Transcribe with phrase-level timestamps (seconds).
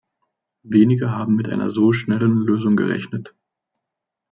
[0.63, 3.35] Wenige haben mit einer so schnellen Lösung gerechnet.